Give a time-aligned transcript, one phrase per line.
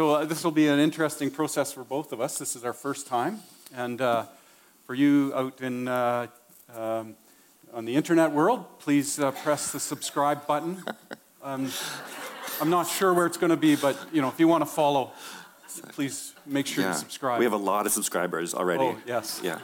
[0.00, 2.38] So uh, this will be an interesting process for both of us.
[2.38, 3.40] This is our first time.
[3.76, 4.24] And uh,
[4.86, 6.28] for you out in, uh,
[6.74, 7.16] um,
[7.74, 10.82] on the internet world, please uh, press the subscribe button.
[11.42, 11.70] Um,
[12.62, 14.70] I'm not sure where it's going to be, but you know, if you want to
[14.70, 15.12] follow,
[15.92, 16.92] please make sure Yeah.
[16.92, 17.38] to subscribe.
[17.38, 18.84] We have a lot of subscribers already.
[18.84, 19.42] Oh, yes.
[19.44, 19.58] Yeah.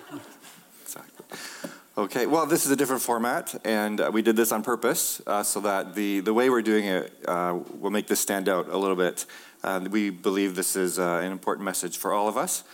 [0.83, 1.73] Exactly.
[1.99, 5.43] Okay, well, this is a different format, and uh, we did this on purpose uh,
[5.43, 8.77] so that the, the way we're doing it uh, will make this stand out a
[8.77, 9.25] little bit.
[9.63, 12.65] And we believe this is uh, an important message for all of us.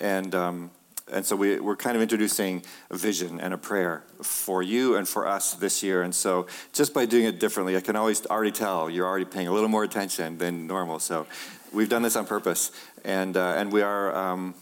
[0.00, 0.72] And, um,
[1.12, 5.08] and so we, we're kind of introducing a vision and a prayer for you and
[5.08, 6.02] for us this year.
[6.02, 9.46] And so just by doing it differently, I can always already tell you're already paying
[9.46, 10.98] a little more attention than normal.
[10.98, 11.28] So
[11.72, 12.72] we've done this on purpose.
[13.04, 14.56] And, uh, and we are um,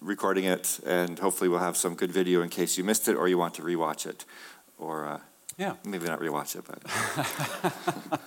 [0.00, 3.28] recording it, and hopefully we'll have some good video in case you missed it or
[3.28, 4.24] you want to rewatch it.
[4.78, 5.20] Or uh,
[5.56, 5.74] Yeah.
[5.84, 8.20] maybe not rewatch it, but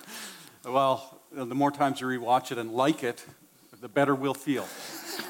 [0.64, 3.24] Well, the more times you rewatch it and like it,
[3.80, 4.66] the better we'll feel.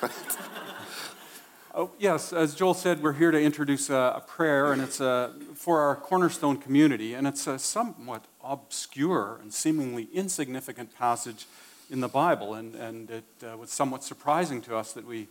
[1.74, 5.32] oh, yes, as Joel said, we're here to introduce a, a prayer, and it's a,
[5.56, 11.46] for our cornerstone community, and it's a somewhat obscure and seemingly insignificant passage
[11.90, 15.26] in the Bible, and, and it uh, was somewhat surprising to us that we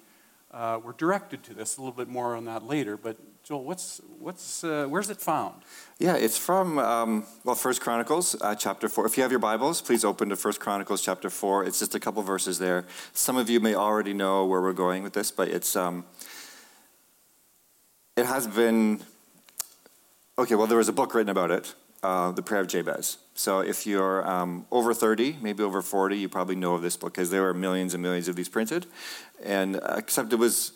[0.54, 1.78] uh, were directed to this.
[1.78, 5.64] A little bit more on that later, but Joel, what's, what's, uh, where's it found?
[6.00, 9.06] yeah, it's from um, well, First Chronicles uh, chapter four.
[9.06, 11.64] If you have your Bibles, please open to First Chronicles chapter four.
[11.64, 12.86] It's just a couple verses there.
[13.14, 16.06] Some of you may already know where we're going with this, but it's um,
[18.16, 19.02] it has been
[20.38, 20.56] okay.
[20.56, 23.18] Well, there was a book written about it, uh, the Prayer of Jabez.
[23.34, 27.14] So if you're um, over 30, maybe over 40, you probably know of this book
[27.14, 28.86] because there were millions and millions of these printed.
[29.44, 30.74] And uh, except it was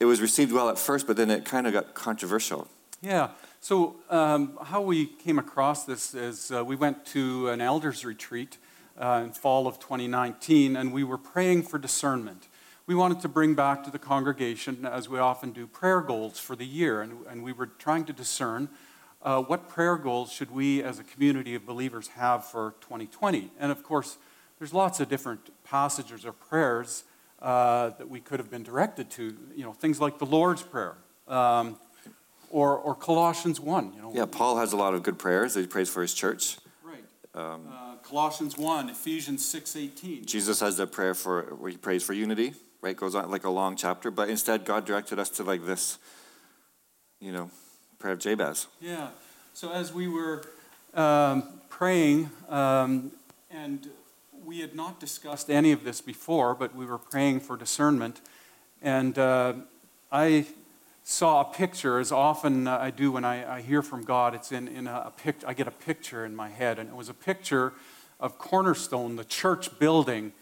[0.00, 2.66] it was received well at first, but then it kind of got controversial.
[3.02, 3.28] Yeah.
[3.60, 8.58] So, um, how we came across this is uh, we went to an elders retreat
[9.00, 12.48] uh, in fall of 2019, and we were praying for discernment.
[12.86, 16.56] We wanted to bring back to the congregation, as we often do, prayer goals for
[16.56, 18.68] the year, and, and we were trying to discern
[19.22, 23.50] uh, what prayer goals should we as a community of believers have for 2020.
[23.58, 24.18] And of course,
[24.58, 27.04] there's lots of different passages or prayers
[27.40, 30.96] uh, that we could have been directed to, you know, things like the Lord's Prayer.
[31.28, 31.76] Um,
[32.50, 34.12] or, or Colossians 1, you know.
[34.14, 36.58] Yeah, Paul has a lot of good prayers that he prays for his church.
[36.84, 37.02] Right.
[37.72, 40.26] uh, Colossians 1, Ephesians 6.18.
[40.26, 42.94] Jesus has that prayer for where he prays for unity, right?
[42.94, 45.98] Goes on like a long chapter, but instead God directed us to like this,
[47.20, 47.50] you know,
[48.02, 48.66] prayer of Jabez.
[48.80, 49.10] Yeah.
[49.54, 50.42] So as we were
[50.92, 53.12] um, praying, um,
[53.48, 53.88] and
[54.44, 58.20] we had not discussed any of this before, but we were praying for discernment,
[58.82, 59.52] and uh,
[60.10, 60.46] I
[61.04, 64.34] saw a picture, as often uh, I do when I, I hear from God.
[64.34, 66.96] It's in, in a, a pic, I get a picture in my head, and it
[66.96, 67.72] was a picture
[68.18, 70.32] of Cornerstone, the church building,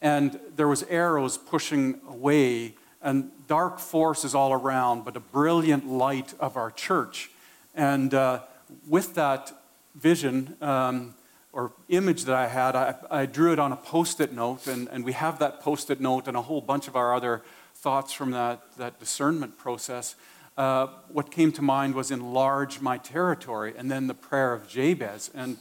[0.00, 6.34] and there was arrows pushing away and dark forces all around, but a brilliant light
[6.40, 7.30] of our church.
[7.74, 8.40] And uh,
[8.88, 9.52] with that
[9.94, 11.14] vision um,
[11.52, 14.88] or image that I had, I, I drew it on a post it note, and,
[14.88, 17.42] and we have that post it note and a whole bunch of our other
[17.74, 20.16] thoughts from that, that discernment process.
[20.56, 25.30] Uh, what came to mind was enlarge my territory, and then the prayer of Jabez.
[25.32, 25.56] And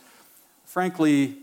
[0.66, 1.38] frankly,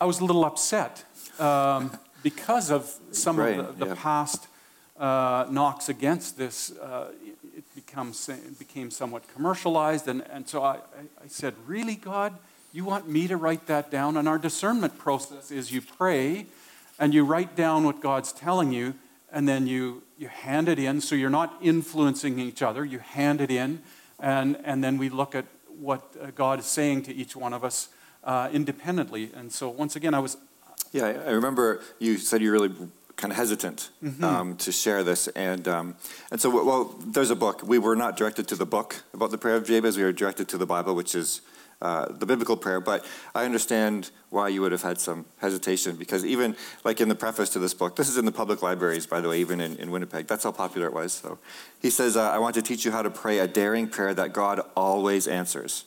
[0.00, 1.04] I was a little upset
[1.38, 1.92] um,
[2.24, 4.02] because of some Right, of the, the yeah.
[4.02, 4.48] past
[4.98, 6.72] uh, knocks against this.
[6.78, 7.34] Uh, it,
[7.74, 8.28] becomes,
[8.58, 10.78] became somewhat commercialized, and, and so I,
[11.22, 12.34] I, said, Really, God?
[12.72, 14.16] You want me to write that down?
[14.16, 16.46] And our discernment process is you pray
[16.98, 18.94] and you write down what God's telling you,
[19.32, 21.00] and then you, you hand it in.
[21.00, 23.82] So you're not influencing each other, you hand it in,
[24.20, 25.46] and, and then we look at
[25.78, 27.88] what uh, God is saying to each one of us
[28.24, 29.30] uh, independently.
[29.34, 30.36] And so, once again, I was
[30.92, 32.74] Yeah, I remember you said you're really
[33.18, 34.24] kind of hesitant Mm-hmm.
[34.24, 35.96] um, to share this, and um,
[36.30, 36.84] and so well,
[37.14, 37.62] there's a book.
[37.62, 39.96] We were not directed to the book about the prayer of Jabez.
[39.98, 41.42] We were directed to the Bible, which is
[41.82, 42.80] uh, the biblical prayer.
[42.80, 47.14] But I understand why you would have had some hesitation because even like in the
[47.14, 49.76] preface to this book, this is in the public libraries, by the way, even in,
[49.76, 50.26] in Winnipeg.
[50.28, 51.12] That's how popular it was.
[51.12, 51.38] So
[51.82, 54.32] he says, uh, "I want to teach you how to pray a daring prayer that
[54.32, 55.84] God always answers."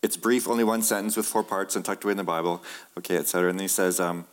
[0.00, 2.62] It's brief, only one sentence with four parts and tucked away in the Bible,
[2.96, 3.50] okay, etc.
[3.50, 4.26] And then he says, um,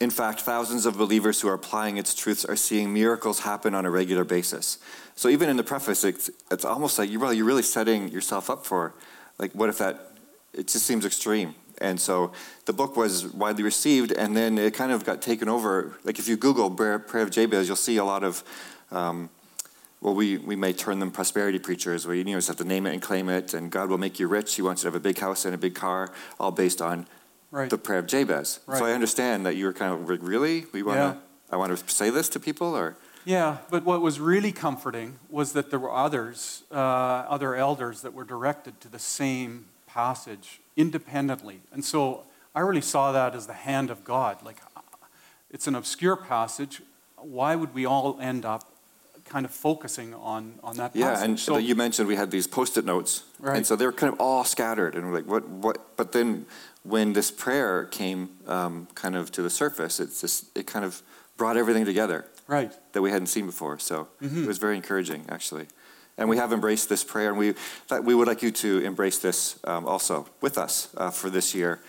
[0.00, 3.86] in fact, thousands of believers who are applying its truths are seeing miracles happen on
[3.86, 4.78] a regular basis.
[5.14, 8.50] So even in the preface, it's, it's almost like you're really, you're really setting yourself
[8.50, 8.94] up for,
[9.38, 10.12] like, what if that,
[10.52, 11.54] it just seems extreme.
[11.78, 12.32] And so
[12.66, 15.96] the book was widely received, and then it kind of got taken over.
[16.04, 18.44] Like if you Google Prayer Prayer of Jabez, you'll see a lot of
[18.92, 19.28] um,
[20.04, 22.84] well, we, we may term them prosperity preachers, where you, you just have to name
[22.86, 24.54] it and claim it, and God will make you rich.
[24.54, 27.06] He wants you to have a big house and a big car, all based on
[27.54, 27.70] Right.
[27.70, 28.58] the prayer of Jabez.
[28.66, 28.78] Right.
[28.78, 30.66] So I understand that you were kind of like, really?
[30.72, 31.18] We want to.
[31.52, 32.96] I want to say this to people or?
[33.24, 38.12] Yeah, but what was really comforting was that there were others, uh, other elders that
[38.12, 41.60] were directed to the same passage independently.
[41.72, 42.24] And so
[42.56, 44.42] I really saw that as the hand of God.
[44.42, 44.56] Like,
[45.48, 46.82] it's an obscure passage.
[47.16, 48.64] Why would we all end up
[49.24, 51.24] kind of focusing on, on that Yeah, passage?
[51.28, 54.20] and so, you mentioned we had these post-it notes, and so they were kind of
[54.20, 55.96] all scattered, and we're like, what, what?
[55.96, 56.46] But then
[56.82, 61.02] when this prayer came um, kind of to the surface, it's just it kind of
[61.36, 62.72] brought everything together right.
[62.92, 63.78] that we hadn't seen before.
[63.78, 64.44] So Mm-hmm.
[64.44, 65.66] it was very encouraging, actually.
[66.16, 67.54] And we have embraced this prayer, and we
[67.88, 71.54] that we would like you to embrace this um, also with us uh, for this
[71.54, 71.80] year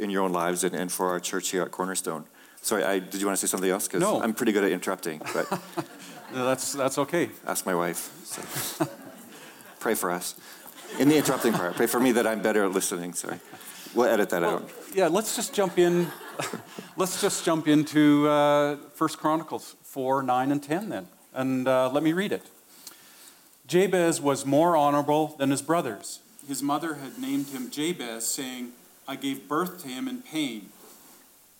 [0.00, 2.24] in your own lives and, and for our church here at Cornerstone.
[2.62, 3.86] Sorry, I, did you want to say something else?
[3.86, 4.22] Because No.
[4.22, 5.46] I'm pretty good at interrupting, but
[6.34, 7.30] No, That's, that's okay.
[7.46, 8.10] ask my wife.
[8.24, 8.88] So.
[9.80, 10.34] pray for us.
[10.98, 13.12] In the interrupting part, pray for me that I'm better at listening.
[13.14, 13.38] Sorry.
[13.94, 14.70] We'll edit that Well, out.
[14.92, 16.08] yeah, let's just jump in.
[16.96, 21.06] let's just jump into uh, 1 Chronicles 4, 9, and 10 then.
[21.32, 22.42] And uh, let me read it.
[23.68, 26.18] Jabez was more honorable than his brothers.
[26.48, 28.72] His mother had named him Jabez, saying,
[29.06, 30.70] I gave birth to him in pain.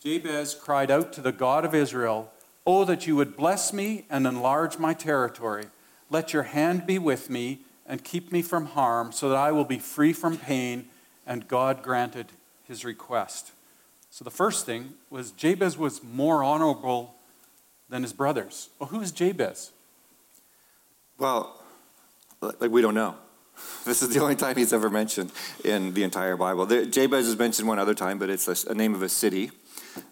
[0.02, 2.30] Jabez cried out to the God of Israel,
[2.66, 5.66] Oh, that you would bless me and enlarge my territory.
[6.10, 9.66] Let your hand be with me and keep me from harm, so that I will
[9.66, 10.86] be free from pain.
[11.26, 12.32] And God granted
[12.66, 13.52] his request.
[14.10, 17.14] So the first thing was Jabez was more honorable
[17.88, 18.70] than his brothers.
[18.78, 19.72] Well, who is Jabez?
[21.18, 21.62] Well,
[22.40, 23.16] like we don't know.
[23.84, 25.30] This is the only time he's ever mentioned
[25.62, 26.66] in the entire Bible.
[26.66, 29.50] Jabez is mentioned one other time, but it's a name of a city,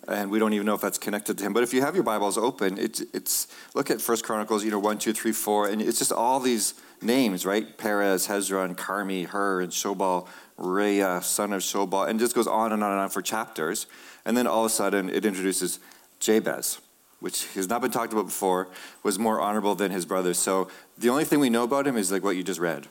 [0.08, 1.52] and we don't even know if that's connected to him.
[1.52, 4.78] But if you have your Bibles open, it's, it's look at First Chronicles, you know,
[4.78, 7.76] one, two, three, four, and it's just all these names, right?
[7.78, 10.26] Perez, Hezron, Carmi, Hur, and Shobal,
[10.56, 13.86] Rhea, son of Shobal, and just goes on and on and on for chapters.
[14.24, 15.80] And then all of a sudden, it introduces
[16.20, 16.78] Jabez,
[17.20, 18.68] which has not been talked about before,
[19.02, 20.38] was more honorable than his brothers.
[20.38, 22.86] So the only thing we know about him is like what you just read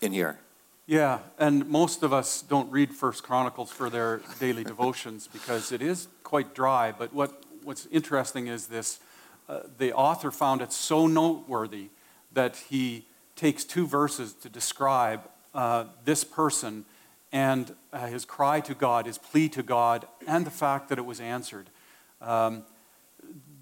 [0.00, 0.38] in here.
[0.86, 5.80] Yeah, and most of us don't read First Chronicles for their daily devotions because it
[5.80, 6.92] is quite dry.
[6.92, 8.98] But what, what's interesting is this
[9.48, 11.88] uh, the author found it so noteworthy
[12.32, 15.22] that he takes two verses to describe
[15.54, 16.84] uh, this person
[17.32, 21.06] and uh, his cry to God, his plea to God, and the fact that it
[21.06, 21.70] was answered.
[22.20, 22.62] Um,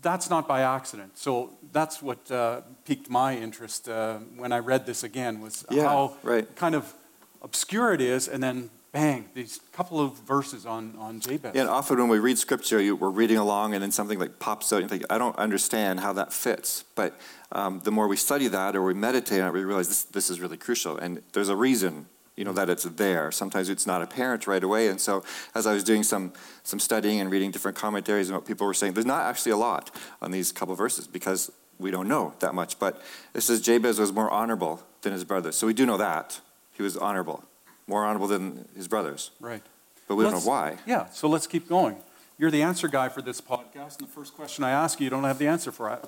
[0.03, 1.17] that's not by accident.
[1.17, 5.85] So that's what uh, piqued my interest uh, when I read this again was Yeah,
[5.85, 6.55] how right.
[6.57, 6.93] kind of
[7.43, 11.53] obscure it is, and then bang, these couple of verses on, on Jabez.
[11.55, 14.39] Yeah, and often when we read scripture, you, we're reading along and then something like
[14.39, 16.85] pops out and you think, I don't understand how that fits.
[16.95, 17.19] But
[17.53, 20.31] um, the more we study that or we meditate on it, we realize this, this
[20.31, 20.99] is really crucial.
[20.99, 22.07] And there's a reason,
[22.37, 23.33] you know, that it's there.
[23.33, 24.89] Sometimes it's not apparent right away.
[24.89, 25.25] And so
[25.55, 28.75] as I was doing some, some studying and reading different commentaries and what people were
[28.75, 29.91] saying, there's not actually a lot
[30.21, 32.79] on these couple verses because we don't know that much.
[32.79, 33.01] But
[33.35, 35.57] it says Jabez was more honorable than his brothers.
[35.57, 36.41] So we do know that.
[36.83, 37.45] He was honorable,
[37.87, 39.31] more honorable than his brothers.
[39.39, 39.63] right.
[40.09, 40.79] But we don't know why.
[40.85, 41.97] Yeah, so let's keep going.
[42.39, 45.11] You're the answer guy for this podcast, and the first question I ask you, you
[45.11, 45.89] don't have the answer for.
[45.89, 45.99] I,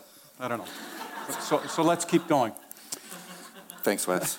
[0.40, 0.66] I don't know.
[1.42, 2.54] So, so let's keep going.
[3.82, 4.36] Thanks, Wes.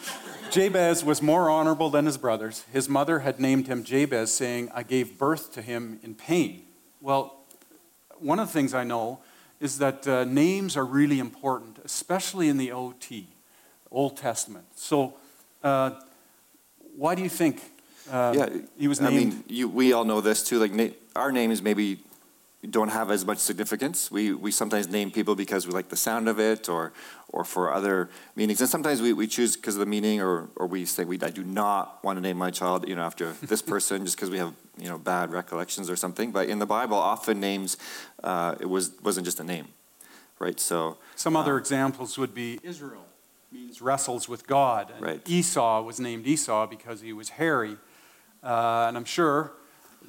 [0.50, 2.64] Jabez was more honorable than his brothers.
[2.72, 6.62] His mother had named him Jabez, saying, I gave birth to him in pain.
[7.02, 7.44] Well,
[8.18, 9.20] one of the things I know
[9.60, 13.28] is that uh, names are really important, especially in the OT,
[13.90, 14.64] Old Testament.
[14.74, 15.16] So,
[15.62, 15.90] uh,
[16.96, 17.60] why do you think
[18.10, 18.48] uh, yeah,
[18.78, 19.12] he was named?
[19.12, 20.58] I mean, you, we all know this too.
[20.58, 21.98] Like na- our names maybe
[22.68, 24.10] don't have as much significance.
[24.10, 26.92] We we sometimes name people because we like the sound of it, or
[27.28, 28.60] or for other meanings.
[28.60, 31.30] And sometimes we, we choose because of the meaning, or or we say we I
[31.30, 34.38] do not want to name my child, you know, after this person just because we
[34.38, 36.30] have you know bad recollections or something.
[36.30, 37.76] But in the Bible, often names
[38.22, 39.68] uh, it was wasn't just a name,
[40.38, 40.60] right?
[40.60, 43.04] So Some other examples would be Israel
[43.52, 44.90] means wrestles with God.
[44.90, 45.20] And Right.
[45.28, 47.76] Esau was named Esau because he was hairy.
[48.42, 49.52] Uh, and I'm sure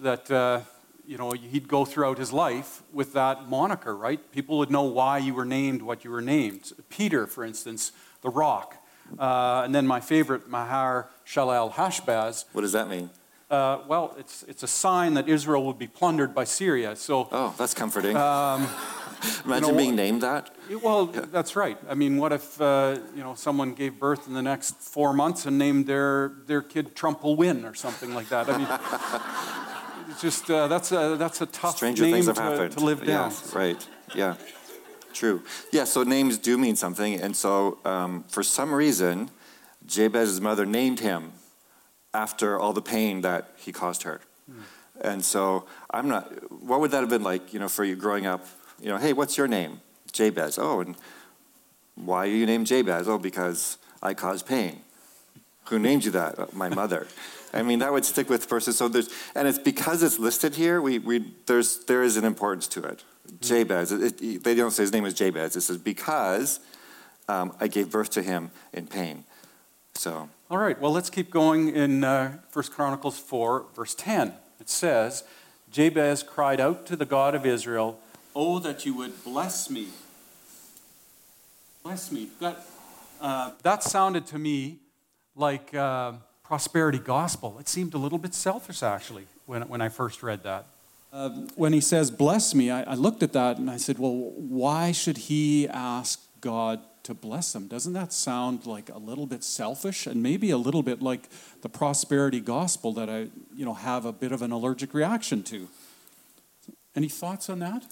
[0.02, 0.62] that uh,
[1.06, 4.20] you know he'd go throughout his life with that moniker, right?
[4.32, 6.72] People would know why you were named what you were named.
[6.90, 7.92] Peter, for instance,
[8.22, 8.76] the Rock.
[9.18, 12.44] Uh, and then my favorite, Mahar Shalal Hashbaz.
[12.52, 13.10] what does that mean?
[13.50, 16.94] Uh, well, it's, it's a sign that Israel would be plundered by Syria.
[16.98, 18.18] So Oh, that's comforting.
[18.18, 18.68] Um,
[19.46, 20.56] Imagine know, being named that.
[20.82, 21.78] Well, that's right.
[21.90, 25.46] I mean, what if uh, you know someone gave birth in the next four months
[25.46, 28.50] and named their their kid Trump will win or something like that?
[28.50, 28.68] I mean,
[30.10, 32.72] it's just uh, that's a that's a tough Stranger name things have to, happened.
[32.74, 33.32] to live down.
[33.32, 33.88] Yes, right.
[34.16, 34.36] Yeah.
[35.14, 35.42] True.
[35.72, 37.20] Yeah, so names do mean something.
[37.20, 39.32] And so um, for some reason,
[39.88, 41.32] Jabez's mother named him
[42.14, 44.22] after all the pain that he caused her.
[45.02, 48.26] And so I'm not, what would that have been like, you know, for you growing
[48.26, 48.46] up?
[48.82, 49.82] You know, hey, what's your name?
[50.12, 50.58] Jabez.
[50.58, 50.96] Oh, and
[51.96, 53.08] why are you named Jabez?
[53.08, 54.82] Oh, because I cause pain.
[55.66, 56.38] Who named you that?
[56.40, 57.08] "Uh, My mother.
[57.54, 58.74] I mean, that would stick with the person.
[58.74, 62.68] So there's, and it's because it's listed here, we, we, there's, there is an importance
[62.70, 63.04] to it.
[63.42, 65.56] Jabez, it, it, they don't say his name is Jabez.
[65.56, 66.60] It says, because
[67.28, 69.24] um, I gave birth to him in pain.
[69.96, 74.34] So, All right, well, let's keep going in uh, 1 Chronicles 4, verse 10.
[74.60, 75.24] It says,
[75.72, 78.00] Jabez cried out to the God of Israel,
[78.40, 79.88] Oh, that you would bless me.
[81.82, 82.28] Bless me.
[82.40, 82.64] That,
[83.20, 84.78] uh, that sounded to me
[85.36, 86.12] like uh,
[86.44, 87.58] prosperity gospel.
[87.60, 90.68] It seemed a little bit selfish, actually, when, when I first read that.
[91.12, 94.14] Uh, when he says, bless me, I, I looked at that and I said, well,
[94.14, 97.68] why should he ask God to bless him?
[97.68, 101.28] Doesn't that sound like a little bit selfish and maybe a little bit like
[101.64, 105.68] the prosperity gospel that I, you know, have a bit of an allergic reaction to?
[106.96, 107.84] Any thoughts on that?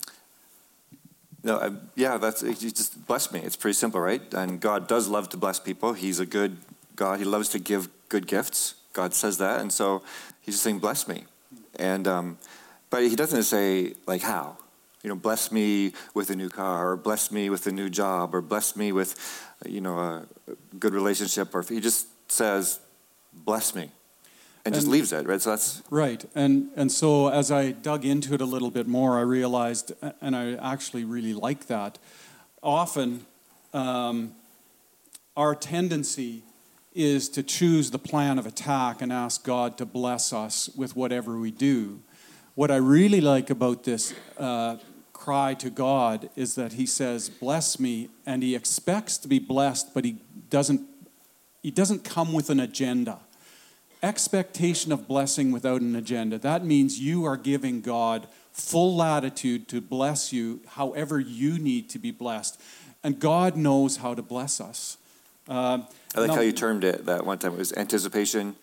[1.47, 3.39] I, yeah, that's, just bless me.
[3.39, 4.21] It's pretty simple, right?
[4.33, 5.93] And God does love to bless people.
[5.93, 6.57] He's a good
[6.95, 7.19] God.
[7.19, 8.75] He loves to give good gifts.
[8.93, 9.61] God says that.
[9.61, 10.01] And so
[10.41, 11.25] he's just saying, bless me.
[11.77, 12.37] And, um,
[12.89, 14.57] but he doesn't say, like, how?
[15.03, 18.33] You know, bless me with a new car, or bless me with a new job,
[18.33, 19.15] or bless me with,
[19.63, 20.25] you know, a
[20.79, 21.53] good relationship.
[21.53, 22.79] Or he just says,
[23.31, 23.91] bless me,
[24.65, 25.39] and just leaves it, right?
[25.39, 26.25] So that's, Right.
[26.33, 30.35] And, and so as I dug into it a little bit more, I realized, and
[30.35, 31.99] I actually really like that,
[32.63, 33.25] often
[33.73, 34.33] um,
[35.37, 36.41] our tendency
[36.95, 41.37] is to choose the plan of attack and ask God to bless us with whatever
[41.37, 41.99] we do.
[42.55, 44.77] What I really like about this uh,
[45.13, 49.93] cry to God is that He says, Bless me, and He expects to be blessed,
[49.93, 50.17] but He
[50.49, 50.81] doesn't,
[51.61, 53.19] he doesn't come with an agenda
[54.05, 56.37] expectation of blessing without an agenda.
[56.37, 61.99] That means you are giving God full latitude to bless you however you need to
[61.99, 62.61] be blessed.
[63.03, 64.97] And God knows how to bless us.
[65.47, 65.79] Uh,
[66.15, 67.53] I like now, how you termed it that one time.
[67.53, 68.55] It was anticipation.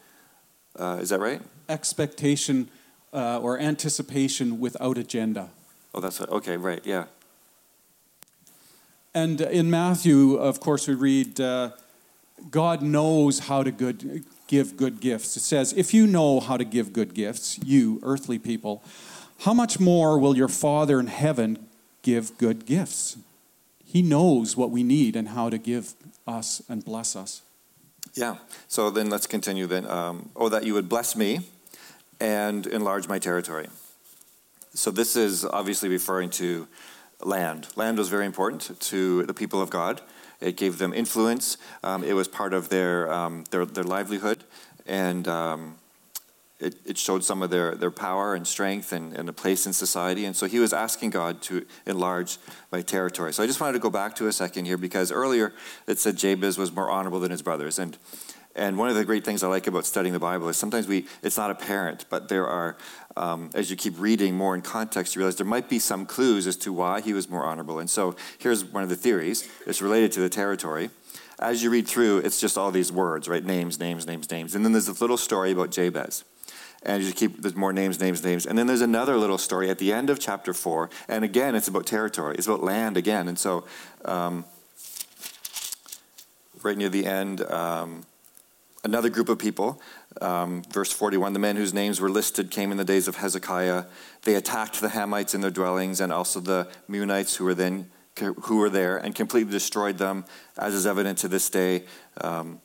[0.79, 1.43] Uh, is that right?
[1.69, 2.69] expectation
[3.13, 5.51] uh, or anticipation without agenda.
[5.95, 7.05] Oh, that's what, okay, right, yeah.
[9.15, 11.71] And in Matthew, of course, we read, uh,
[12.51, 15.37] God knows how to good, give good gifts.
[15.37, 18.83] It says, If you know how to give good gifts, you, earthly people,
[19.41, 21.67] how much more will your Father in heaven
[22.03, 23.17] give good gifts?
[23.85, 25.95] He knows what we need and how to give
[26.27, 27.43] us and bless us.
[28.15, 28.37] Yeah.
[28.69, 29.87] So then let's continue then.
[29.87, 31.41] Um, oh, that you would bless me
[32.21, 33.69] and enlarge my territory.
[34.75, 36.69] So this is obviously referring to
[37.21, 37.69] land.
[37.77, 40.01] Land was very important to the people of God.
[40.43, 41.57] It gave them influence.
[41.83, 44.45] Um, it was part of their um, their, their livelihood,
[44.87, 45.77] and um,
[46.63, 49.73] it, it showed some of their, their power and strength and, and a place in
[49.73, 50.25] society.
[50.25, 52.39] And so he was asking God to enlarge
[52.71, 53.33] my territory.
[53.33, 55.53] So I just wanted to go back to a second here because earlier
[55.89, 57.79] it said Jabez was more honorable than his brothers.
[57.79, 57.99] And
[58.55, 61.07] and one of the great things I like about studying the Bible is sometimes we
[61.23, 62.77] it's not apparent, but there are
[63.17, 66.47] um, as you keep reading more in context, you realize there might be some clues
[66.47, 67.79] as to why he was more honorable.
[67.79, 69.49] And so here's one of the theories.
[69.67, 70.91] It's related to the territory.
[71.39, 73.45] As you read through, it's just all these words, right?
[73.45, 74.55] Names, names, names, names.
[74.55, 76.25] And then there's this little story about Jabez.
[76.85, 78.47] And you keep, there's more names, names, names.
[78.47, 80.91] And then there's another little story at the end of chapter four.
[81.09, 83.29] And again, it's about territory, it's about land again.
[83.29, 83.65] And so,
[84.05, 84.45] um,
[86.63, 88.05] right near the end, um,
[88.85, 89.81] another group of people,
[90.21, 93.85] um, verse 41, the men whose names were listed came in the days of Hezekiah.
[94.23, 98.59] They attacked the Hamites in their dwellings and also the Meunites who were then who
[98.59, 100.25] were there and completely destroyed them,
[100.59, 101.85] as is evident to this day.
[102.21, 102.61] Um,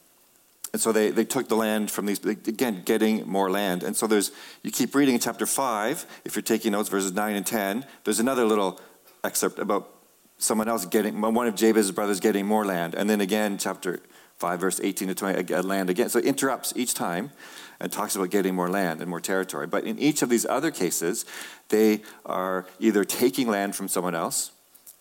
[0.73, 3.83] and so they, they took the land from these, again, getting more land.
[3.83, 4.31] And so there's,
[4.63, 8.19] you keep reading in chapter 5, if you're taking notes, verses 9 and 10, there's
[8.19, 8.81] another little
[9.23, 9.89] excerpt about
[10.37, 12.93] someone else getting, one of Jabez's brothers getting more land.
[12.93, 14.01] And then again, chapter
[14.37, 16.09] 5, verse 18 to 20, uh, land again.
[16.09, 17.31] So it interrupts each time
[17.79, 19.67] and talks about getting more land and more territory.
[19.67, 21.25] But in each of these other cases,
[21.69, 24.51] they are either taking land from someone else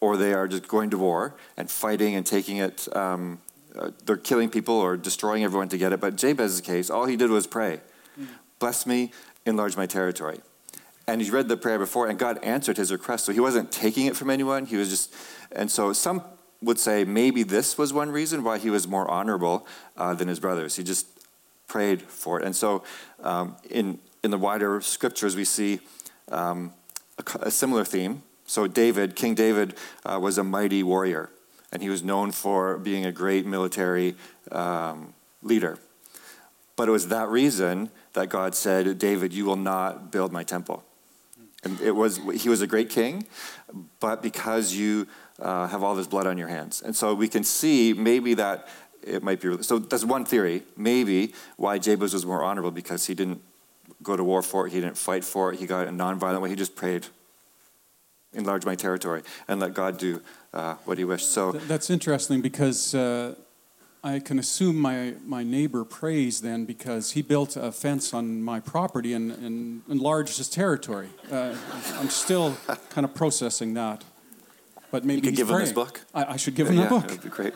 [0.00, 2.94] or they are just going to war and fighting and taking it.
[2.94, 3.40] Um,
[3.76, 6.00] uh, they're killing people or destroying everyone to get it.
[6.00, 7.80] But Jabez's case, all he did was pray,
[8.58, 9.12] "Bless me,
[9.44, 10.40] enlarge my territory."
[11.06, 13.26] And he read the prayer before, and God answered his request.
[13.26, 14.66] So he wasn't taking it from anyone.
[14.66, 15.14] He was just,
[15.52, 16.22] and so some
[16.62, 20.40] would say maybe this was one reason why he was more honorable uh, than his
[20.40, 20.76] brothers.
[20.76, 21.06] He just
[21.68, 22.46] prayed for it.
[22.46, 22.82] And so
[23.22, 25.80] um, in in the wider scriptures, we see
[26.32, 26.72] um,
[27.18, 28.22] a, a similar theme.
[28.46, 31.30] So David, King David, uh, was a mighty warrior
[31.72, 34.14] and he was known for being a great military
[34.52, 35.78] um, leader.
[36.76, 40.84] But it was that reason that God said, David, you will not build my temple.
[41.64, 43.26] And it was, he was a great king,
[43.98, 45.06] but because you
[45.40, 46.82] uh, have all this blood on your hands.
[46.82, 48.68] And so we can see maybe that
[49.02, 53.14] it might be, so that's one theory, maybe why Jabez was more honorable because he
[53.14, 53.40] didn't
[54.02, 56.48] go to war for it, he didn't fight for it, he got a nonviolent way,
[56.48, 57.06] he just prayed,
[58.32, 60.20] enlarge my territory, and let God do
[60.52, 61.30] uh, what he wished.
[61.30, 63.34] So That's interesting because uh,
[64.02, 68.60] I can assume my, my neighbor prays then because he built a fence on my
[68.60, 71.08] property and, and enlarged his territory.
[71.30, 71.54] Uh,
[71.98, 72.56] I'm still
[72.90, 74.04] kind of processing that.
[74.90, 76.00] But maybe could he's give him this book.
[76.14, 77.02] I, I should give him yeah, the book.
[77.08, 77.54] That'd be great.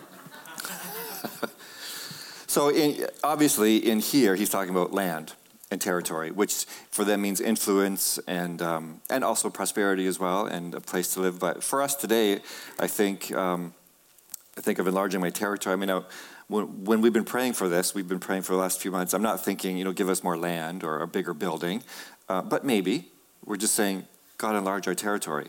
[2.46, 5.34] so, in, obviously, in here, he's talking about land
[5.70, 10.74] and territory, which for them means influence and um, and also prosperity as well, and
[10.74, 11.38] a place to live.
[11.38, 12.40] But for us today,
[12.78, 13.74] I think um,
[14.58, 15.72] I think of enlarging my territory.
[15.72, 16.02] I mean, I,
[16.48, 19.14] when, when we've been praying for this, we've been praying for the last few months.
[19.14, 21.82] I'm not thinking, you know, give us more land or a bigger building,
[22.28, 23.08] uh, but maybe
[23.44, 24.06] we're just saying,
[24.36, 25.48] God, enlarge our territory,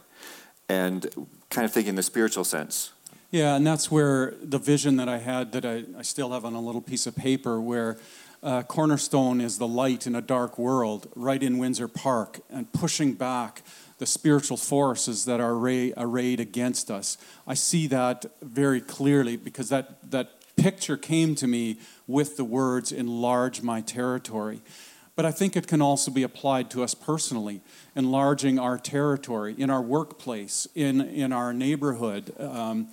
[0.72, 2.94] and kind of thinking in the spiritual sense.
[3.30, 6.54] Yeah, and that's where the vision that I had that I, I still have on
[6.54, 7.98] a little piece of paper where
[8.42, 13.14] uh, Cornerstone is the light in a dark world right in Windsor Park and pushing
[13.14, 13.64] back
[14.00, 17.18] the spiritual forces that are array, arrayed against us.
[17.46, 22.92] I see that very clearly because that, that picture came to me with the words,
[22.92, 24.62] enlarge my territory.
[25.22, 27.62] But I think it can also be applied to us personally,
[27.96, 32.34] enlarging our territory in our workplace, in, in our neighborhood.
[32.40, 32.88] Um,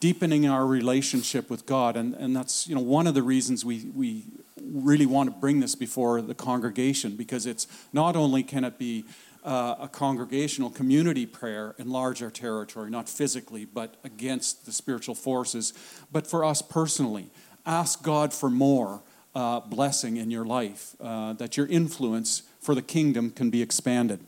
[0.00, 1.98] deepening our relationship with God.
[1.98, 4.24] And, and that's you know, one of the reasons we, we
[4.62, 9.04] really want to bring this before the congregation because it's not only can it be
[9.44, 15.74] uh, a congregational community prayer, enlarge our territory, not physically, but against the spiritual forces,
[16.10, 17.26] but for us personally,
[17.66, 19.02] ask God for more
[19.34, 24.20] uh, blessing in your life, uh, that your influence for the kingdom can be expanded.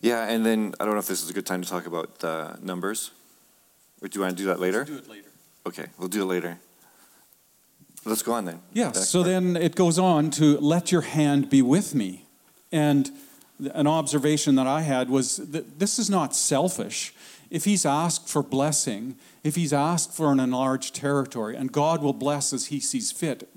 [0.00, 2.18] Yeah, and then I don't know if this is a good time to talk about
[2.18, 3.10] the numbers.
[4.02, 4.84] Or do you want to do that later?
[4.84, 5.28] Do it later.
[5.66, 6.58] Okay, we'll do it later.
[8.04, 8.60] Let's go on then.
[8.74, 9.28] Yeah, Next so part.
[9.30, 12.26] then it goes on to let your hand be with me.
[12.70, 13.10] And
[13.72, 17.14] an observation that I had was that this is not selfish.
[17.54, 19.14] If he's asked for blessing,
[19.44, 23.48] if he's asked for an enlarged territory, and God will bless as he sees fit,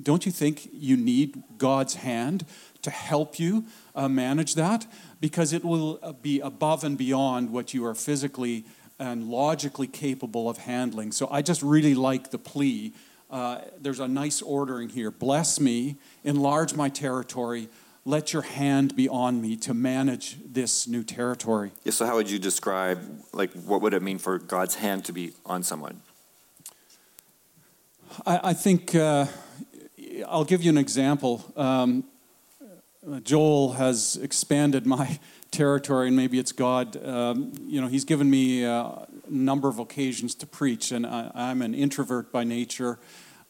[0.00, 2.46] don't you think you need God's hand
[2.82, 3.64] to help you
[3.96, 4.86] uh, manage that?
[5.20, 8.64] Because it will uh, be above and beyond what you are physically
[9.00, 11.10] and logically capable of handling.
[11.10, 12.94] So I just really like the plea.
[13.28, 15.10] Uh, there's a nice ordering here.
[15.10, 17.70] Bless me, enlarge my territory,
[18.06, 21.72] let your hand be on me to manage this new territory.
[21.82, 23.00] Yeah, so how would you describe,
[23.32, 26.00] like, what would it mean for God's hand to be on someone?
[28.24, 29.26] I, I think uh,
[30.28, 31.44] I'll give you an example.
[31.56, 32.04] Um,
[33.24, 35.18] Joel has expanded my
[35.50, 37.04] territory, and maybe it's God.
[37.04, 41.60] Um, you know, he's given me a number of occasions to preach, and I, I'm
[41.60, 43.00] an introvert by nature.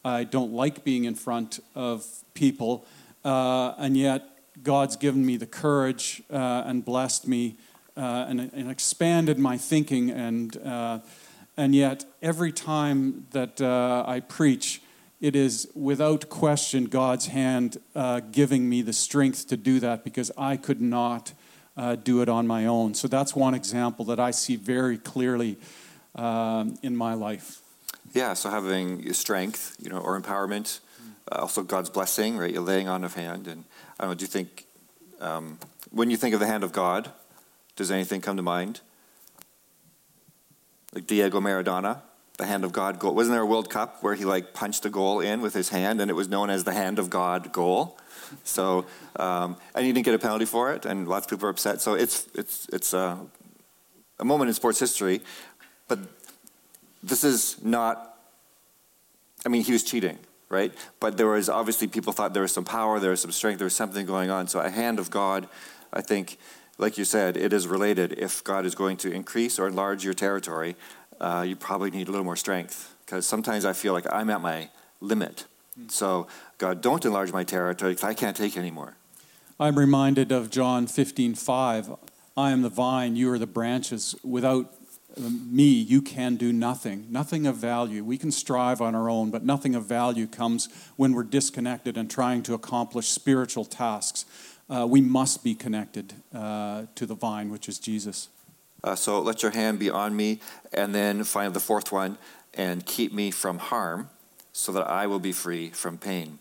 [0.03, 2.87] I don't like being in front of people,
[3.23, 7.55] uh, and yet God's given me the courage uh, and blessed me
[7.95, 10.99] uh, and, and, expanded my thinking, and uh,
[11.55, 14.81] and yet every time that uh, I preach,
[15.19, 20.31] it is without question God's hand uh, giving me the strength to do that because
[20.37, 21.33] I could not
[21.75, 22.93] uh, do it on my own.
[22.93, 25.57] So that's one example that I see very clearly
[26.13, 27.61] um, in my life.
[28.13, 30.79] Yeah, so having strength, you know, or empowerment,
[31.31, 32.51] also God's blessing, right?
[32.51, 33.65] You're laying on of hand, and
[33.99, 34.15] I don't know.
[34.15, 34.65] Do you think
[35.19, 35.59] um,
[35.91, 37.11] when you think of the hand of God,
[37.75, 38.81] does anything come to mind?
[40.93, 42.01] Like Diego Maradona,
[42.37, 43.15] the hand of God goal.
[43.15, 45.99] Wasn't there a World Cup where he like punched a goal in with his hand,
[46.01, 47.97] and it was known as the hand of God goal?
[48.43, 51.51] So, um, and he didn't get a penalty for it, and lots of people are
[51.51, 51.81] upset.
[51.81, 53.17] So it's it's it's uh,
[54.19, 55.21] a moment in sports history,
[55.87, 55.99] but
[57.03, 58.17] this is not.
[59.45, 60.17] I mean, he was cheating,
[60.49, 60.73] right?
[60.99, 63.65] But there was obviously people thought there was some power, there was some strength, there
[63.65, 64.47] was something going on.
[64.47, 65.47] So a hand of God,
[65.91, 66.37] I think,
[66.77, 68.13] like you said, it is related.
[68.13, 70.75] If God is going to increase or enlarge your territory,
[71.19, 72.95] uh, you probably need a little more strength.
[73.05, 74.69] Because sometimes I feel like I'm at my
[75.01, 75.45] limit.
[75.89, 78.95] So God, don't enlarge my territory because I can't take anymore.
[79.59, 81.91] I'm reminded of John 15, 5.
[82.35, 84.15] I am the vine, you are the branches.
[84.23, 84.76] Without
[85.19, 88.03] me, you can do nothing, nothing of value.
[88.03, 92.09] We can strive on our own, but nothing of value comes when we're disconnected and
[92.09, 94.25] trying to accomplish spiritual tasks.
[94.69, 98.29] Uh, we must be connected uh, to the vine, which is Jesus.
[98.83, 100.39] Uh, so let your hand be on me.
[100.73, 102.17] And then finally, the fourth one,
[102.53, 104.09] and keep me from harm
[104.51, 106.39] so that I will be free from pain.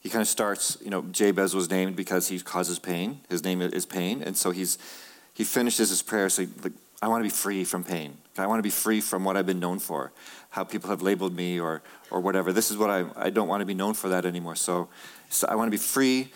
[0.00, 3.20] he kind of starts, you know, Jabez was named because he causes pain.
[3.28, 4.22] His name is pain.
[4.22, 4.78] And so he's,
[5.34, 8.16] he finishes his prayer saying, like, I want to be free from pain.
[8.38, 10.12] I want to be free from what I've been known for,
[10.50, 12.52] how people have labeled me or, or whatever.
[12.52, 14.56] This is what I, I don't want to be known for that anymore.
[14.56, 14.88] So,
[15.30, 16.28] so I want to be free.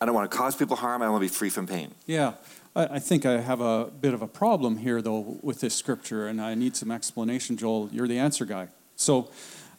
[0.00, 1.02] I don't want to cause people harm.
[1.02, 1.94] I want to be free from pain.
[2.06, 2.34] Yeah.
[2.76, 6.28] I I think I have a bit of a problem here, though, with this scripture,
[6.28, 7.56] and I need some explanation.
[7.56, 8.68] Joel, you're the answer guy.
[8.96, 9.30] So,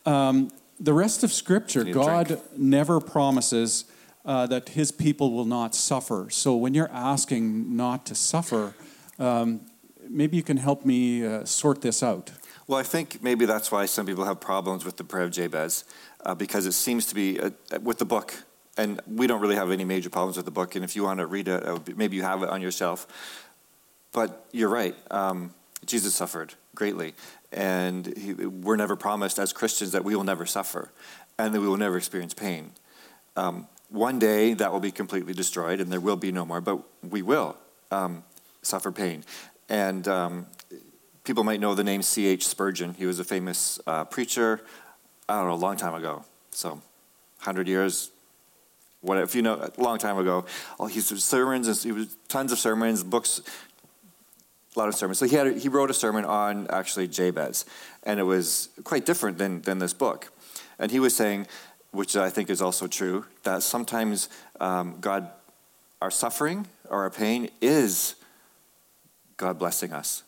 [0.05, 2.41] um, the rest of Scripture, God drink.
[2.57, 3.85] never promises
[4.25, 6.27] uh, that His people will not suffer.
[6.29, 8.73] So, when you're asking not to suffer,
[9.17, 9.61] um,
[10.09, 12.31] maybe you can help me uh, sort this out.
[12.67, 15.85] Well, I think maybe that's why some people have problems with the prayer of Jabez,
[16.25, 18.33] uh, because it seems to be uh, with the book,
[18.77, 20.75] and we don't really have any major problems with the book.
[20.75, 23.07] And if you want to read it, uh, maybe you have it on your shelf.
[24.11, 24.95] But you're right.
[25.11, 25.53] Um,
[25.85, 27.13] Jesus suffered greatly,
[27.51, 30.91] and he, we're never promised as Christians that we will never suffer,
[31.37, 32.71] and that we will never experience pain.
[33.35, 36.61] Um, one day that will be completely destroyed, and there will be no more.
[36.61, 37.57] But we will
[37.91, 38.23] um,
[38.61, 39.23] suffer pain,
[39.69, 40.47] and um,
[41.23, 42.47] people might know the name C.H.
[42.47, 42.95] Spurgeon.
[42.95, 44.61] He was a famous uh, preacher,
[45.27, 46.25] I don't know, a long time ago.
[46.51, 48.11] So, 100 years,
[49.01, 50.45] whatever, if you know, a long time ago.
[50.79, 53.41] Oh, he's sermons, and he was tons of sermons, books,
[54.75, 55.19] a lot of sermons.
[55.19, 57.65] So he, had, he wrote a sermon on actually Jabez,
[58.03, 60.31] and it was quite different than, than this book.
[60.77, 61.47] And he was saying,
[61.91, 64.29] which I think is also true, that sometimes
[64.59, 65.29] um, God,
[66.01, 68.15] our suffering or our pain is
[69.39, 70.23] God blessing us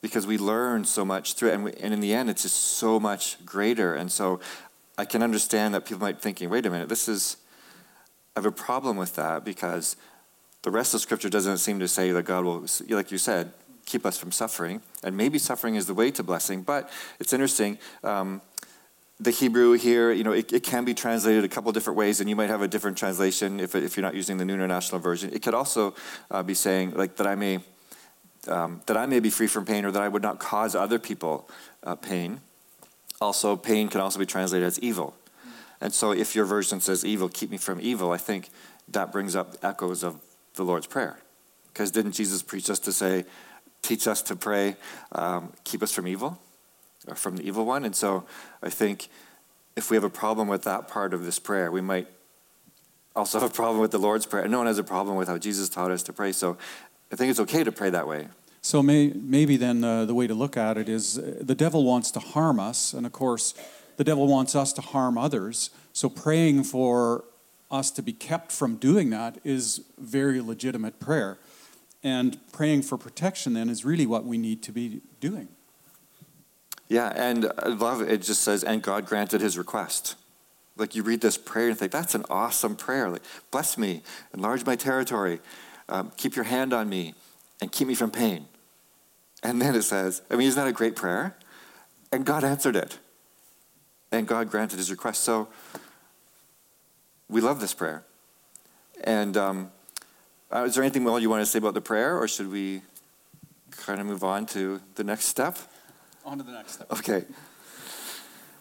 [0.00, 1.54] because we learn so much through it.
[1.54, 3.94] And, we, and in the end, it's just so much greater.
[3.94, 4.40] And so
[4.98, 7.36] I can understand that people might be thinking, wait a minute, this is,
[8.34, 9.96] I have a problem with that because
[10.62, 13.52] the rest of Scripture doesn't seem to say that God will, like you said,
[13.84, 14.80] keep us from suffering.
[15.02, 16.62] And maybe suffering is the way to blessing.
[16.62, 17.78] But it's interesting.
[18.02, 18.40] Um,
[19.20, 22.28] the Hebrew here, you know, it, it, can be translated a couple different ways, and
[22.28, 25.30] you might have a different translation if, if you're not using the New International Version.
[25.32, 25.94] It could also
[26.30, 27.60] uh, be saying, like, that I may
[28.48, 30.98] um, that I may be free from pain or that I would not cause other
[30.98, 31.48] people
[31.82, 32.40] uh, pain.
[33.20, 35.14] Also, pain can also be translated as evil.
[35.80, 38.50] And so, if your version says evil, keep me from evil, I think
[38.88, 40.18] that brings up echoes of
[40.54, 41.18] the Lord's Prayer.
[41.72, 43.24] Because didn't Jesus preach us to say,
[43.82, 44.76] teach us to pray,
[45.12, 46.38] um, keep us from evil,
[47.06, 47.84] or from the evil one?
[47.84, 48.24] And so,
[48.62, 49.08] I think
[49.76, 52.06] if we have a problem with that part of this prayer, we might
[53.16, 54.46] also have a problem with the Lord's Prayer.
[54.48, 56.32] No one has a problem with how Jesus taught us to pray.
[56.32, 56.56] So,
[57.14, 58.26] I think it's okay to pray that way.
[58.60, 61.84] So may, maybe then uh, the way to look at it is uh, the devil
[61.84, 63.54] wants to harm us, and of course,
[63.98, 65.70] the devil wants us to harm others.
[65.92, 67.24] So praying for
[67.70, 71.38] us to be kept from doing that is very legitimate prayer.
[72.02, 75.46] And praying for protection then is really what we need to be doing.
[76.88, 78.10] Yeah, and I love it.
[78.10, 80.16] It just says, and God granted his request.
[80.76, 83.08] Like you read this prayer and think, that's an awesome prayer.
[83.08, 83.22] Like,
[83.52, 84.02] bless me,
[84.34, 85.38] enlarge my territory,
[85.88, 87.14] um, keep your hand on me,
[87.60, 88.46] and keep me from pain.
[89.42, 91.36] And then it says, I mean, isn't that a great prayer?
[92.10, 92.98] And God answered it.
[94.10, 95.22] And God granted his request.
[95.22, 95.48] So
[97.28, 98.04] we love this prayer.
[99.02, 99.70] And um,
[100.50, 102.82] uh, is there anything more you want to say about the prayer, or should we
[103.70, 105.58] kind of move on to the next step?
[106.24, 106.92] On to the next step.
[106.92, 107.24] Okay.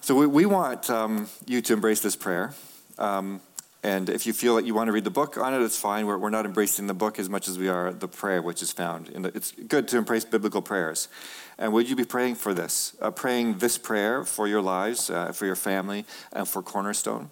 [0.01, 2.53] So we, we want um, you to embrace this prayer.
[2.97, 3.39] Um,
[3.83, 6.07] and if you feel that you want to read the book on it, it's fine.
[6.07, 8.71] We're, we're not embracing the book as much as we are the prayer, which is
[8.71, 9.11] found.
[9.35, 11.09] It's good to embrace biblical prayers.
[11.57, 12.95] And would you be praying for this?
[13.01, 17.29] Uh, praying this prayer for your lives, uh, for your family, and for Cornerstone?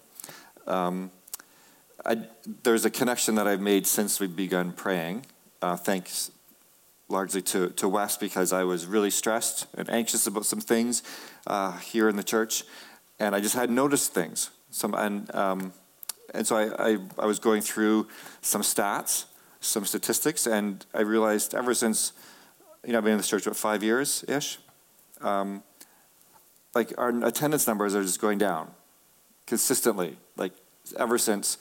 [0.66, 1.10] Um,
[2.04, 2.18] I,
[2.64, 5.24] there's a connection that I've made since we've begun praying.
[5.62, 6.30] Uh, thanks
[7.08, 11.02] largely to, to Wes because I was really stressed and anxious about some things
[11.46, 12.64] uh, here in the church.
[13.18, 14.50] And I just had noticed things.
[14.70, 15.72] Some, and, um,
[16.32, 18.08] and so I, I, I, was going through
[18.40, 19.26] some stats,
[19.60, 22.12] some statistics, and I realized ever since,
[22.84, 24.58] you know, I've been in this church about five years ish,
[25.20, 25.62] um,
[26.74, 28.70] like our attendance numbers are just going down
[29.46, 30.52] consistently, like
[30.98, 31.58] ever since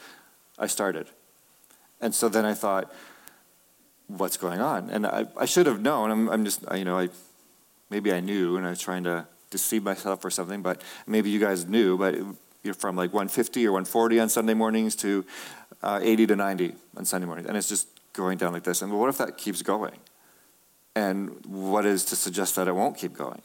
[0.57, 1.07] I started.
[1.99, 2.93] And so then I thought,
[4.07, 4.89] what's going on?
[4.89, 6.11] And I, I should have known.
[6.11, 7.09] I'm, I'm just, you know, I
[7.89, 11.39] maybe I knew and I was trying to deceive myself or something, but maybe you
[11.39, 12.15] guys knew, but
[12.63, 15.25] you're from like 150 or 140 on Sunday mornings to
[15.81, 17.47] uh, 80 to 90 on Sunday mornings.
[17.47, 18.81] And it's just going down like this.
[18.81, 19.97] And what if that keeps going?
[20.95, 23.41] And what is to suggest that it won't keep going?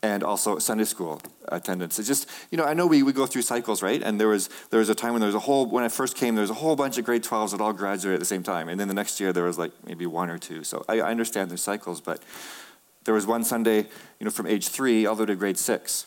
[0.00, 1.98] And also Sunday school attendance.
[1.98, 4.00] It's just, you know, I know we, we go through cycles, right?
[4.00, 6.16] And there was there was a time when there was a whole when I first
[6.16, 8.44] came, there was a whole bunch of grade 12s that all graduated at the same
[8.44, 8.68] time.
[8.68, 10.62] And then the next year there was like maybe one or two.
[10.62, 12.22] So I, I understand there's cycles, but
[13.04, 13.78] there was one Sunday,
[14.20, 16.06] you know, from age three all the way to grade six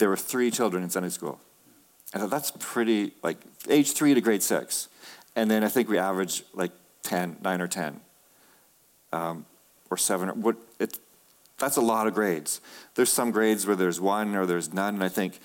[0.00, 1.38] there were three children in Sunday school.
[2.12, 3.36] I thought that's pretty, like
[3.68, 4.88] age three to grade six.
[5.36, 6.72] And then I think we average like
[7.04, 8.00] 10, 9 or 10,
[9.12, 9.46] um,
[9.90, 10.30] or seven.
[10.30, 10.98] Or what, it,
[11.58, 12.60] that's a lot of grades.
[12.94, 14.94] There's some grades where there's one or there's none.
[14.94, 15.38] And I think,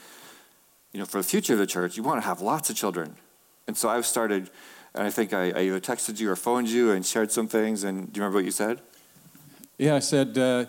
[0.94, 3.16] you know, for the future of the church, you want to have lots of children.
[3.68, 4.50] And so I've started,
[4.94, 7.84] and I think I, I either texted you or phoned you and shared some things.
[7.84, 8.80] And do you remember what you said?
[9.78, 10.66] Yeah, I said, uh,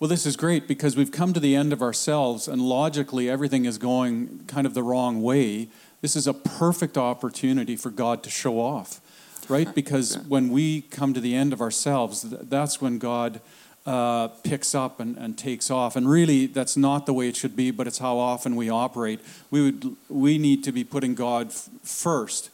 [0.00, 3.64] well, this is great because we've come to the end of ourselves and logically everything
[3.64, 5.68] is going kind of the wrong way.
[6.02, 9.00] This is a perfect opportunity for God to show off,
[9.48, 9.74] right?
[9.74, 10.22] Because yeah.
[10.28, 13.40] when we come to the end of ourselves, that's when God
[13.86, 15.96] uh, picks up and, and takes off.
[15.96, 19.18] And really, that's not the way it should be, but it's how often we operate.
[19.50, 22.50] We, would, we need to be putting God f- first.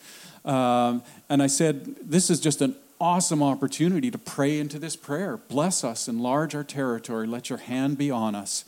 [0.46, 5.36] Um, and I said, this is just an awesome opportunity to pray into this prayer.
[5.36, 8.64] Bless us, enlarge our territory, let your hand be on us.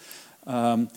[0.46, 0.88] Um,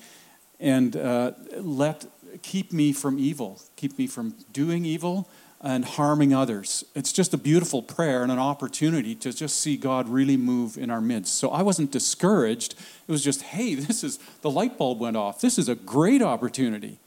[0.60, 2.06] and uh, let
[2.42, 5.30] keep me from evil, keep me from doing evil
[5.62, 6.86] and harming others.
[6.96, 10.90] It's just a beautiful prayer and an opportunity to just see God really move in
[10.90, 11.36] our midst.
[11.36, 12.76] So I wasn't discouraged.
[13.08, 15.42] It was just, hey, this is the light bulb went off.
[15.42, 17.00] This is a great opportunity.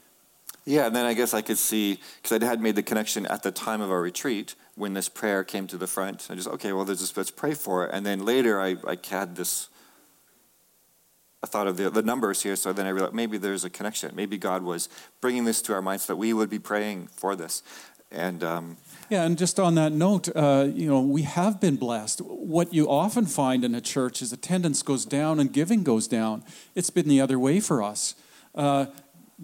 [0.65, 3.43] Yeah, and then I guess I could see because I had made the connection at
[3.43, 6.27] the time of our retreat when this prayer came to the front.
[6.29, 7.91] I just okay, well, there's this, let's pray for it.
[7.93, 9.69] And then later, I, I had this.
[11.43, 14.15] I thought of the, the numbers here, so then I realized maybe there's a connection.
[14.15, 14.87] Maybe God was
[15.19, 17.63] bringing this to our minds that we would be praying for this.
[18.09, 18.77] And um,
[19.09, 22.19] yeah, and just on that note, uh, you know, we have been blessed.
[22.21, 26.43] What you often find in a church is attendance goes down and giving goes down.
[26.75, 28.15] It's been the other way for us.
[28.55, 28.85] Uh,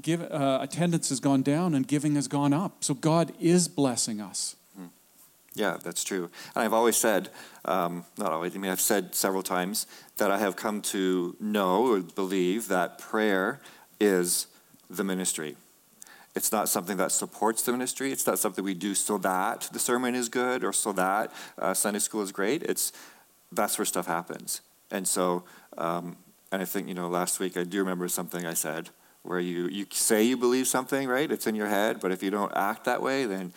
[0.01, 2.83] give, uh, attendance has gone down and giving has gone up.
[2.83, 4.55] So God is blessing us.
[4.75, 4.87] Hmm.
[5.53, 6.29] Yeah, that's true.
[6.55, 7.29] And I've always said,
[7.65, 11.87] um, not always, I mean, I've said several times that I have come to know
[11.87, 13.59] or believe that prayer
[13.99, 14.47] is
[14.89, 15.55] the ministry.
[16.35, 18.11] It's not something that supports the ministry.
[18.11, 21.73] It's not something we do so that the sermon is good or so that uh,
[21.73, 22.63] Sunday school is great.
[22.63, 22.93] It's
[23.51, 24.61] that's where stuff happens.
[24.91, 25.43] And so,
[25.77, 26.17] um,
[26.51, 28.89] and I think you know, last week I do remember something I said
[29.23, 31.31] where you, you say you believe something, right?
[31.31, 33.53] It's in your head, but if you don't act that way, then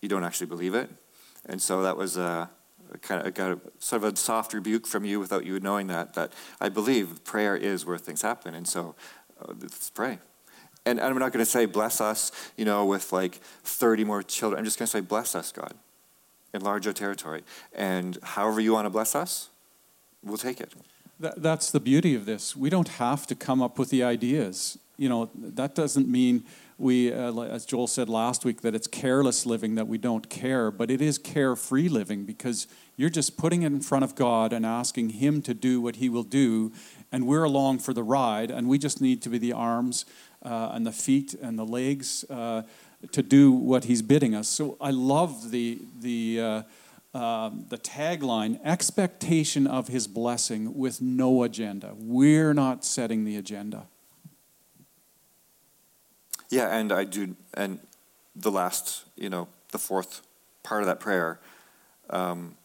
[0.00, 0.90] you don't actually believe it.
[1.46, 2.50] And so that was a,
[2.92, 5.86] a kind of got a, sort of a soft rebuke from you without you knowing
[5.88, 8.54] that, that I believe prayer is where things happen.
[8.54, 8.94] And so
[9.40, 10.18] uh, let's pray.
[10.84, 14.58] And I'm not going to say bless us, you know, with like 30 more children.
[14.58, 15.74] I'm just going to say bless us, God.
[16.54, 17.42] Enlarge our territory.
[17.74, 19.50] And however you want to bless us,
[20.22, 20.72] we'll take it.
[21.18, 22.54] That, that's the beauty of this.
[22.54, 26.44] We don't have to come up with the ideas you know, that doesn't mean
[26.78, 30.70] we, uh, as Joel said last week, that it's careless living, that we don't care,
[30.70, 34.66] but it is carefree living because you're just putting it in front of God and
[34.66, 36.72] asking Him to do what He will do,
[37.10, 40.04] and we're along for the ride, and we just need to be the arms
[40.42, 42.62] uh, and the feet and the legs uh,
[43.12, 44.48] to do what He's bidding us.
[44.48, 46.40] So I love the the.
[46.40, 46.62] Uh,
[47.14, 51.94] um, the tagline expectation of his blessing with no agenda.
[51.96, 53.86] We're not setting the agenda.
[56.50, 57.80] Yeah, and I do, and
[58.34, 60.22] the last, you know, the fourth
[60.62, 61.40] part of that prayer,
[62.10, 62.56] um,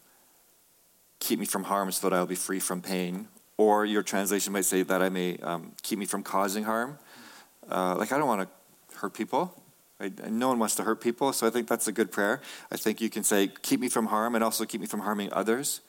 [1.20, 3.28] keep me from harm so that I'll be free from pain.
[3.58, 6.98] Or your translation might say that I may um, keep me from causing harm.
[7.70, 9.56] Uh, like, I don't want to hurt people.
[10.00, 12.42] I, no one wants to hurt people, so I think that's a good prayer.
[12.72, 15.32] I think you can say, keep me from harm and also keep me from harming
[15.32, 15.82] others.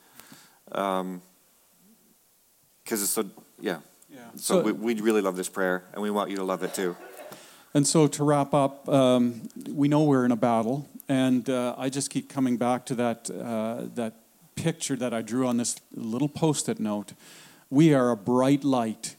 [0.67, 1.23] Because um,
[2.91, 3.25] it's so,
[3.59, 3.79] yeah.
[4.11, 4.19] yeah.
[4.37, 6.75] So, so we, we really love this prayer, and we want you to love it
[6.75, 6.95] too.
[7.75, 11.89] And so to wrap up, um, we know we're in a battle, and uh, I
[11.89, 14.15] just keep coming back to that uh, that
[14.55, 17.15] picture that I drew on this little post-it note.
[17.71, 19.17] We are a bright light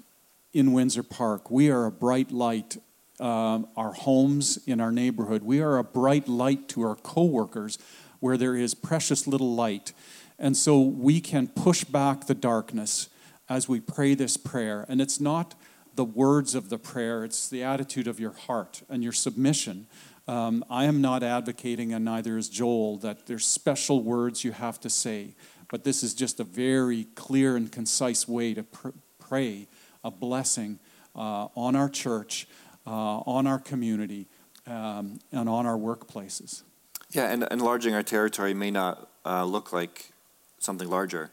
[0.53, 1.49] in Windsor Park.
[1.49, 2.77] We are a bright light.
[3.19, 5.43] Um, our homes in our neighborhood.
[5.43, 7.77] We are a bright light to our coworkers,
[8.19, 9.93] where there is precious little light,
[10.37, 13.09] and so we can push back the darkness
[13.49, 14.85] as we pray this prayer.
[14.87, 15.55] And it's not
[15.95, 19.87] the words of the prayer, it's the attitude of your heart and your submission.
[20.27, 24.79] Um, I am not advocating, and neither is Joel, that there's special words you have
[24.81, 25.35] to say,
[25.69, 29.67] but this is just a very clear and concise way to pr- pray
[30.03, 30.79] a blessing
[31.15, 32.47] uh, on our church,
[32.87, 34.27] uh, on our community,
[34.65, 36.63] um, and on our workplaces.
[37.11, 40.11] Yeah, and enlarging our territory may not uh, look like
[40.59, 41.31] something larger.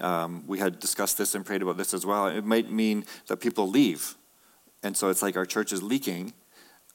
[0.00, 2.26] Um, we had discussed this and prayed about this as well.
[2.28, 4.16] It might mean that people leave.
[4.82, 6.32] And so it's like our church is leaking,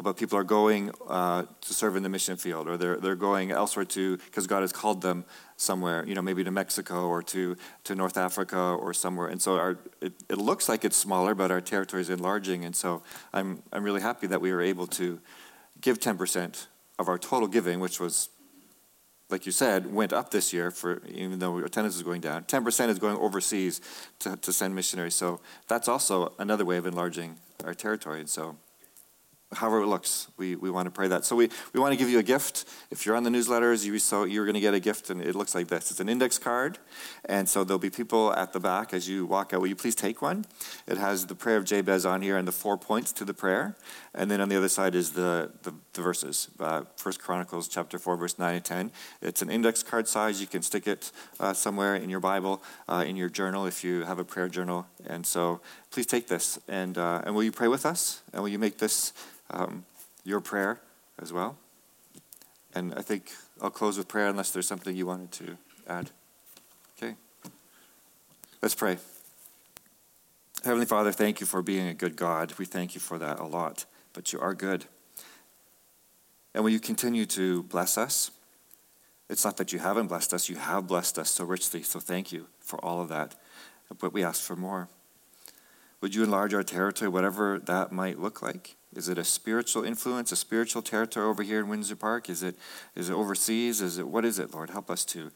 [0.02, 3.52] but people are going uh, to serve in the mission field or they're, they're going
[3.52, 5.26] elsewhere to, because God has called them
[5.58, 9.28] somewhere, you know, maybe to Mexico or to, to North Africa or somewhere.
[9.28, 12.66] And so our, it, it looks like it's smaller, but our territory is enlarging.
[12.66, 15.20] And so I'm, I'm really happy that we were able to
[15.82, 18.30] give 10% of our total giving, which was,
[19.32, 22.44] like you said, went up this year for even though attendance is going down.
[22.44, 23.82] 10% is going overseas
[24.20, 25.16] to, to send missionaries.
[25.16, 28.20] So that's also another way of enlarging our territory.
[28.20, 28.58] And so
[29.54, 31.26] however it looks, we, we want to pray that.
[31.26, 32.66] So we, we want to give you a gift.
[32.90, 35.36] If you're on the newsletters, you so you're going to get a gift, and it
[35.36, 35.92] looks like this.
[35.92, 36.80] It's an index card,
[37.26, 39.62] and so there'll be people at the back as you walk out.
[39.62, 40.46] Will you please take one?
[40.88, 43.76] It has the prayer of Jabez on here and the four points to the prayer,
[44.14, 46.50] and then on the other side is the the, the verses.
[46.60, 48.92] Uh, First Chronicles chapter four, verse nine and ten.
[49.22, 50.42] It's an index card size.
[50.42, 54.04] You can stick it uh, somewhere in your Bible, uh, in your journal if you
[54.06, 57.68] have a prayer journal, and so please take this and uh, and will you pray
[57.68, 58.22] with us?
[58.34, 59.14] And will you make this
[59.52, 59.86] um,
[60.24, 60.80] your prayer
[61.22, 61.58] as well.
[62.74, 66.10] And I think I'll close with prayer unless there's something you wanted to add.
[66.98, 67.16] Okay.
[68.62, 68.98] Let's pray.
[70.64, 72.54] Heavenly Father, thank you for being a good God.
[72.58, 74.86] We thank you for that a lot, but you are good.
[76.54, 78.32] And will you continue to bless us?
[79.30, 81.84] It's not that you haven't blessed us, you have blessed us so richly.
[81.84, 83.36] So thank you for all of that.
[84.00, 84.90] But we ask for more.
[86.02, 88.76] Would you enlarge our territory, whatever that might look like?
[88.94, 92.30] Is it a spiritual influence, a spiritual territory over here in Windsor Park?
[92.30, 92.56] Is it,
[92.96, 93.80] is it overseas?
[93.80, 94.72] Is it what is it, Lord?
[94.72, 95.32] Help us to,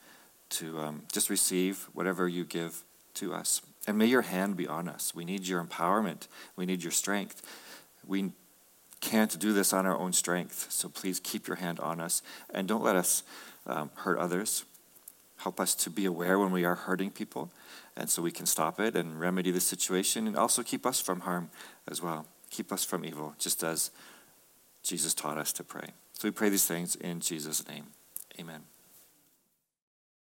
[0.50, 2.84] to um, just receive whatever you give
[3.16, 3.62] to us.
[3.88, 5.14] And may your hand be on us.
[5.16, 6.28] We need your empowerment.
[6.56, 7.42] We need your strength.
[8.06, 8.32] We
[9.06, 10.72] can't do this on our own strength.
[10.72, 13.24] So please keep your hand on us and don't let us
[13.68, 14.66] um, hurt others.
[15.38, 17.52] Help us to be aware when we are hurting people,
[17.96, 21.20] and so we can stop it and remedy the situation, and also keep us from
[21.20, 21.50] harm
[21.88, 22.26] as well.
[22.50, 23.92] Keep us from evil, just as
[24.82, 25.90] Jesus taught us to pray.
[26.14, 27.88] So we pray these things in Jesus' name.
[28.40, 28.62] Amen.